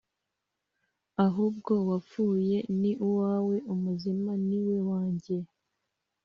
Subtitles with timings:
[1.25, 5.37] ahubwo uwapfuye ni uwawe, umuzima ni we wanjye